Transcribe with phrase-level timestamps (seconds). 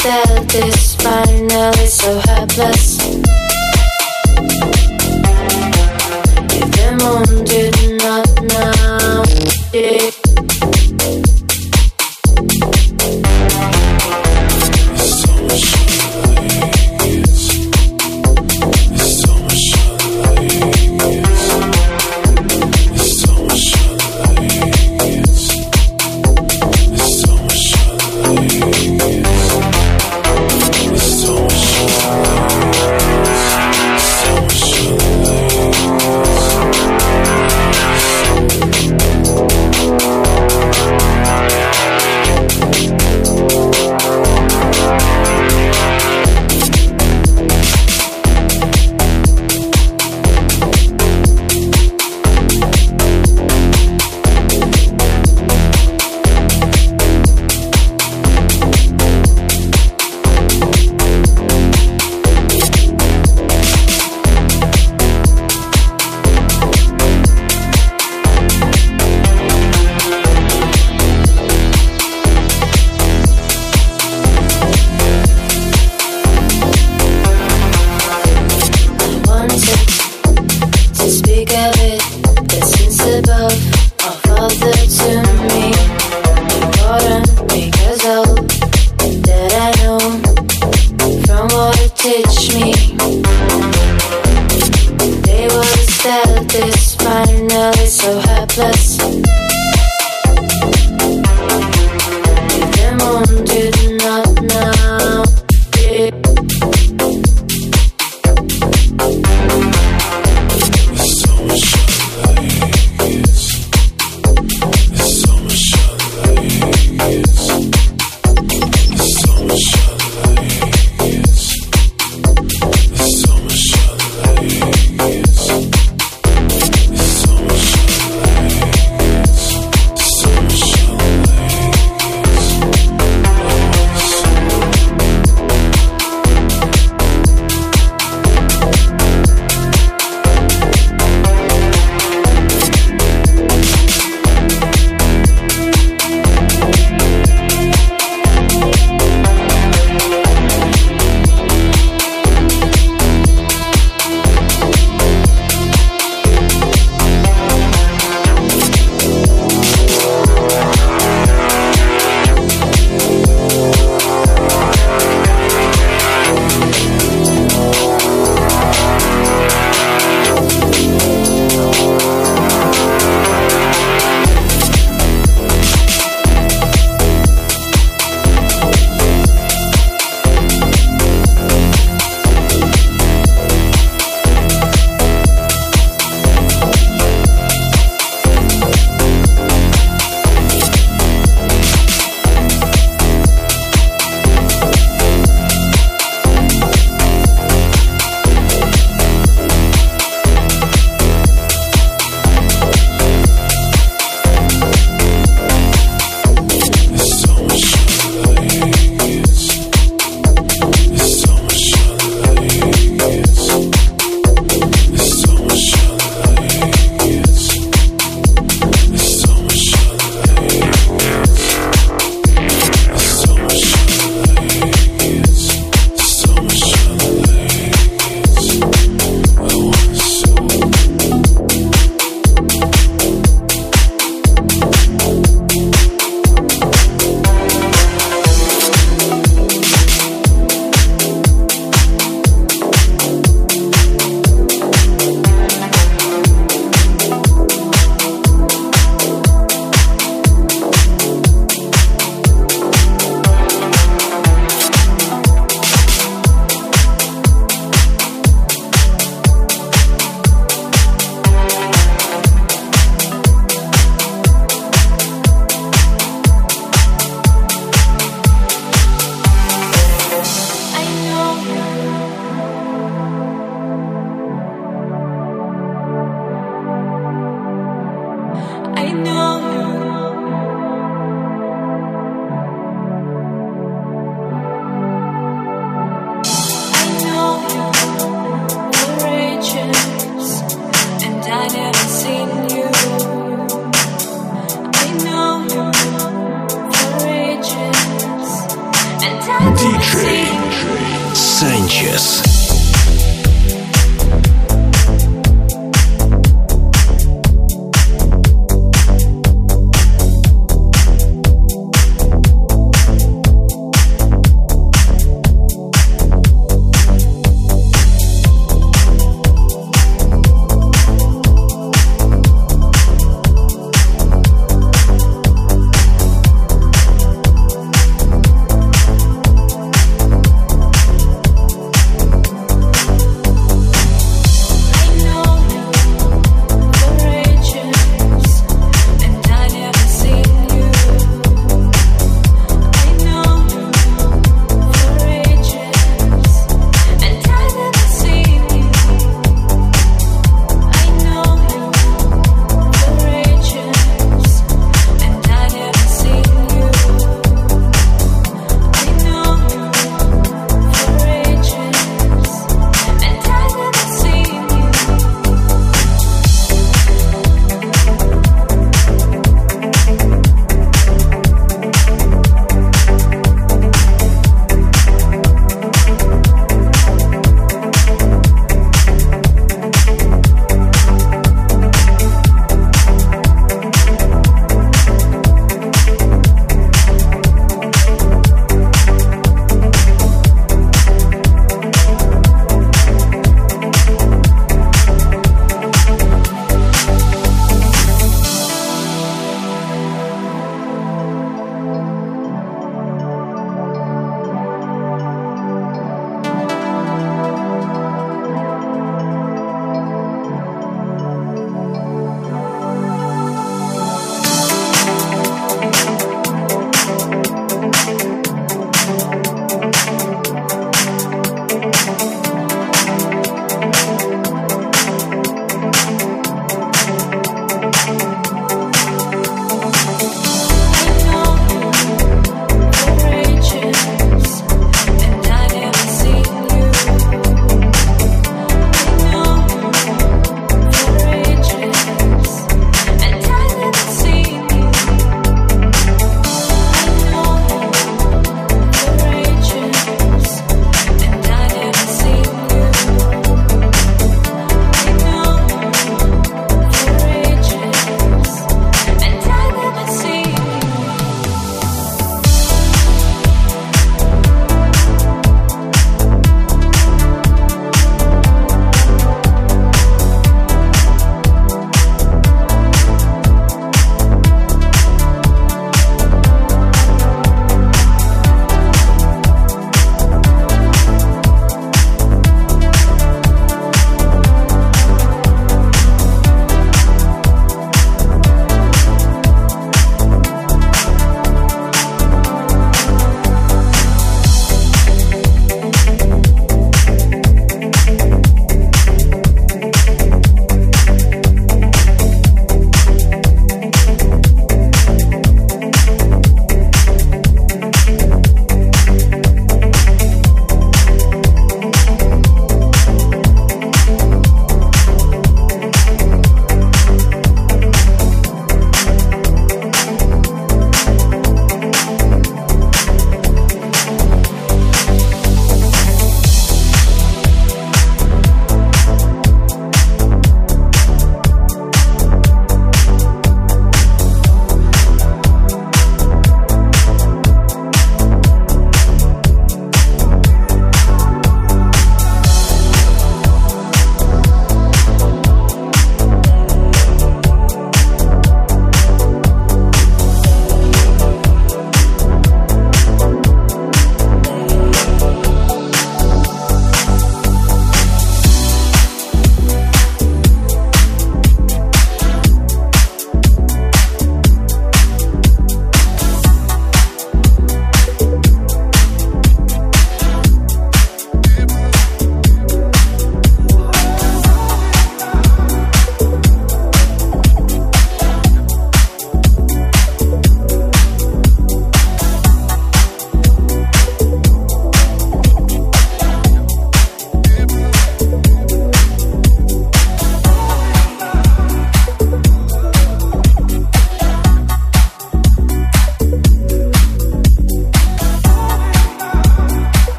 [0.00, 3.19] said this by now, it's so helpless.